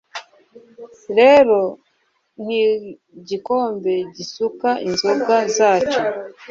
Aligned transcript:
rero, 1.17 1.59
nkigikombe 2.41 3.93
gisuka 4.15 4.69
inzoga 4.87 5.35
zacyo 5.55 6.01